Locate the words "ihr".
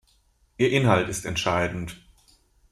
0.57-0.71